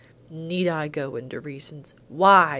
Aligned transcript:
"Need 0.31 0.67
I 0.67 0.87
go 0.87 1.15
into 1.15 1.39
reasons?" 1.39 1.93
"Why? 2.09 2.49